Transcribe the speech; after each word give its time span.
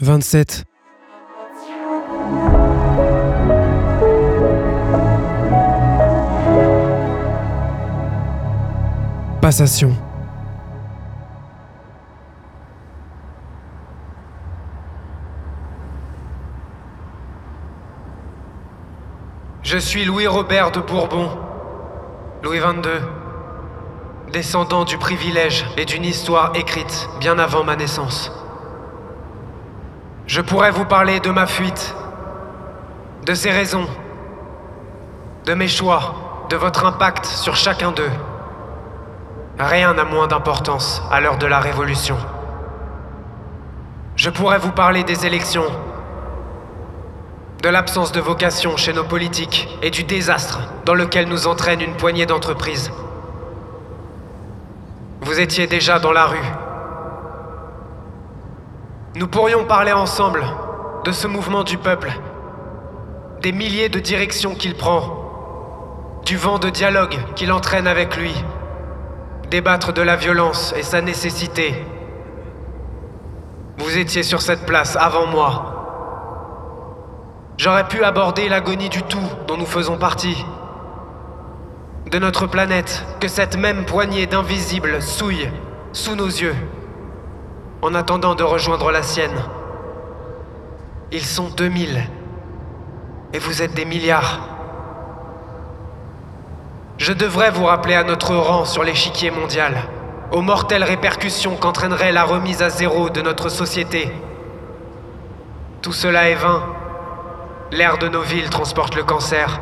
27. 0.00 0.64
Passation. 9.42 9.92
Je 19.62 19.78
suis 19.78 20.04
Louis-Robert 20.04 20.70
de 20.70 20.78
Bourbon, 20.78 21.28
Louis 22.44 22.60
XXII, 22.60 23.02
descendant 24.32 24.84
du 24.84 24.96
privilège 24.96 25.66
et 25.76 25.84
d'une 25.84 26.04
histoire 26.04 26.52
écrite 26.54 27.08
bien 27.18 27.40
avant 27.40 27.64
ma 27.64 27.74
naissance. 27.74 28.30
Je 30.28 30.42
pourrais 30.42 30.70
vous 30.70 30.84
parler 30.84 31.20
de 31.20 31.30
ma 31.30 31.46
fuite, 31.46 31.94
de 33.24 33.32
ses 33.32 33.50
raisons, 33.50 33.86
de 35.46 35.54
mes 35.54 35.68
choix, 35.68 36.46
de 36.50 36.56
votre 36.56 36.84
impact 36.84 37.24
sur 37.24 37.56
chacun 37.56 37.92
d'eux. 37.92 38.10
Rien 39.58 39.94
n'a 39.94 40.04
moins 40.04 40.26
d'importance 40.26 41.02
à 41.10 41.22
l'heure 41.22 41.38
de 41.38 41.46
la 41.46 41.60
Révolution. 41.60 42.18
Je 44.16 44.28
pourrais 44.28 44.58
vous 44.58 44.70
parler 44.70 45.02
des 45.02 45.24
élections, 45.24 45.64
de 47.62 47.68
l'absence 47.70 48.12
de 48.12 48.20
vocation 48.20 48.76
chez 48.76 48.92
nos 48.92 49.04
politiques 49.04 49.66
et 49.80 49.88
du 49.88 50.04
désastre 50.04 50.60
dans 50.84 50.94
lequel 50.94 51.26
nous 51.26 51.46
entraîne 51.46 51.80
une 51.80 51.96
poignée 51.96 52.26
d'entreprises. 52.26 52.92
Vous 55.22 55.40
étiez 55.40 55.66
déjà 55.66 55.98
dans 55.98 56.12
la 56.12 56.26
rue. 56.26 56.67
Nous 59.18 59.26
pourrions 59.26 59.64
parler 59.64 59.90
ensemble 59.90 60.44
de 61.04 61.10
ce 61.10 61.26
mouvement 61.26 61.64
du 61.64 61.76
peuple, 61.76 62.12
des 63.42 63.50
milliers 63.50 63.88
de 63.88 63.98
directions 63.98 64.54
qu'il 64.54 64.76
prend, 64.76 66.20
du 66.24 66.36
vent 66.36 66.60
de 66.60 66.70
dialogue 66.70 67.16
qu'il 67.34 67.50
entraîne 67.50 67.88
avec 67.88 68.16
lui, 68.16 68.32
débattre 69.50 69.92
de 69.92 70.02
la 70.02 70.14
violence 70.14 70.72
et 70.76 70.84
sa 70.84 71.00
nécessité. 71.00 71.84
Vous 73.78 73.98
étiez 73.98 74.22
sur 74.22 74.40
cette 74.40 74.64
place 74.66 74.94
avant 74.94 75.26
moi. 75.26 75.74
J'aurais 77.56 77.88
pu 77.88 78.04
aborder 78.04 78.48
l'agonie 78.48 78.88
du 78.88 79.02
tout 79.02 79.28
dont 79.48 79.56
nous 79.56 79.66
faisons 79.66 79.98
partie. 79.98 80.46
De 82.08 82.20
notre 82.20 82.46
planète 82.46 83.04
que 83.18 83.26
cette 83.26 83.56
même 83.56 83.84
poignée 83.84 84.28
d'invisibles 84.28 85.02
souille 85.02 85.50
sous 85.92 86.14
nos 86.14 86.28
yeux, 86.28 86.54
en 87.82 87.94
attendant 87.94 88.34
de 88.34 88.42
rejoindre 88.42 88.90
la 88.90 89.02
sienne. 89.02 89.44
Ils 91.12 91.24
sont 91.24 91.48
2000. 91.48 92.02
Et 93.32 93.38
vous 93.38 93.62
êtes 93.62 93.74
des 93.74 93.84
milliards. 93.84 94.40
Je 96.96 97.12
devrais 97.12 97.50
vous 97.50 97.64
rappeler 97.64 97.94
à 97.94 98.02
notre 98.02 98.34
rang 98.34 98.64
sur 98.64 98.82
l'échiquier 98.82 99.30
mondial, 99.30 99.74
aux 100.32 100.42
mortelles 100.42 100.84
répercussions 100.84 101.56
qu'entraînerait 101.56 102.12
la 102.12 102.24
remise 102.24 102.62
à 102.62 102.70
zéro 102.70 103.10
de 103.10 103.22
notre 103.22 103.48
société. 103.48 104.10
Tout 105.80 105.92
cela 105.92 106.28
est 106.28 106.34
vain. 106.34 106.62
L'air 107.70 107.98
de 107.98 108.08
nos 108.08 108.22
villes 108.22 108.50
transporte 108.50 108.96
le 108.96 109.04
cancer. 109.04 109.60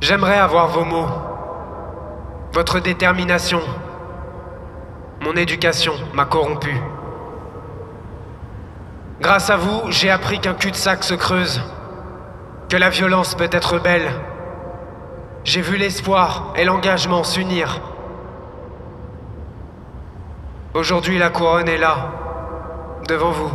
J'aimerais 0.00 0.38
avoir 0.38 0.68
vos 0.68 0.84
mots, 0.84 1.08
votre 2.52 2.80
détermination. 2.80 3.62
Mon 5.20 5.34
éducation 5.34 5.94
m'a 6.14 6.26
corrompu. 6.26 6.74
Grâce 9.20 9.50
à 9.50 9.56
vous, 9.56 9.90
j'ai 9.90 10.10
appris 10.10 10.38
qu'un 10.38 10.54
cul-de-sac 10.54 11.02
se 11.02 11.14
creuse, 11.14 11.60
que 12.68 12.76
la 12.76 12.88
violence 12.88 13.34
peut 13.34 13.50
être 13.50 13.78
belle. 13.78 14.08
J'ai 15.42 15.60
vu 15.60 15.76
l'espoir 15.76 16.52
et 16.56 16.64
l'engagement 16.64 17.24
s'unir. 17.24 17.80
Aujourd'hui, 20.74 21.18
la 21.18 21.30
couronne 21.30 21.68
est 21.68 21.78
là, 21.78 22.12
devant 23.08 23.32
vous. 23.32 23.50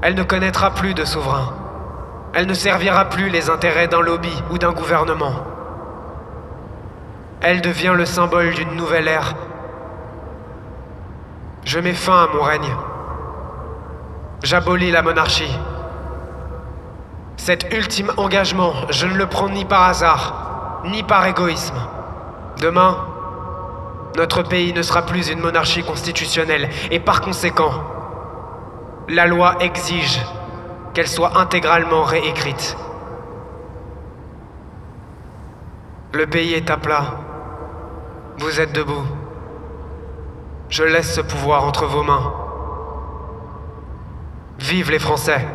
Elle 0.00 0.14
ne 0.14 0.22
connaîtra 0.22 0.70
plus 0.70 0.94
de 0.94 1.04
souverain. 1.04 1.52
Elle 2.32 2.46
ne 2.46 2.54
servira 2.54 3.04
plus 3.10 3.28
les 3.28 3.50
intérêts 3.50 3.88
d'un 3.88 4.00
lobby 4.00 4.32
ou 4.50 4.56
d'un 4.56 4.72
gouvernement. 4.72 5.34
Elle 7.42 7.60
devient 7.60 7.92
le 7.94 8.06
symbole 8.06 8.54
d'une 8.54 8.74
nouvelle 8.74 9.08
ère. 9.08 9.34
Je 11.64 11.78
mets 11.78 11.94
fin 11.94 12.24
à 12.24 12.28
mon 12.28 12.42
règne. 12.42 12.76
J'abolis 14.42 14.90
la 14.90 15.02
monarchie. 15.02 15.58
Cet 17.36 17.72
ultime 17.72 18.12
engagement, 18.16 18.72
je 18.90 19.06
ne 19.06 19.14
le 19.14 19.26
prends 19.26 19.48
ni 19.48 19.64
par 19.64 19.84
hasard, 19.84 20.82
ni 20.84 21.02
par 21.02 21.26
égoïsme. 21.26 21.76
Demain, 22.60 22.96
notre 24.16 24.42
pays 24.42 24.72
ne 24.72 24.82
sera 24.82 25.02
plus 25.02 25.30
une 25.30 25.40
monarchie 25.40 25.82
constitutionnelle 25.82 26.68
et 26.90 27.00
par 27.00 27.22
conséquent, 27.22 27.72
la 29.08 29.26
loi 29.26 29.56
exige 29.60 30.20
qu'elle 30.92 31.08
soit 31.08 31.38
intégralement 31.38 32.04
réécrite. 32.04 32.76
Le 36.12 36.26
pays 36.26 36.54
est 36.54 36.70
à 36.70 36.76
plat. 36.76 37.16
Vous 38.38 38.60
êtes 38.60 38.72
debout. 38.72 39.04
Je 40.68 40.82
laisse 40.82 41.14
ce 41.14 41.20
pouvoir 41.20 41.64
entre 41.64 41.86
vos 41.86 42.02
mains. 42.02 42.32
Vive 44.58 44.90
les 44.90 44.98
Français 44.98 45.46